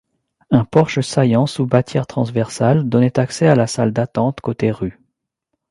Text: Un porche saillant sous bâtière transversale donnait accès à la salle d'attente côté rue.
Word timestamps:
Un 0.49 0.65
porche 0.65 1.01
saillant 1.01 1.45
sous 1.45 1.67
bâtière 1.67 2.07
transversale 2.07 2.89
donnait 2.89 3.19
accès 3.19 3.45
à 3.45 3.53
la 3.53 3.67
salle 3.67 3.93
d'attente 3.93 4.41
côté 4.41 4.71
rue. 4.71 4.99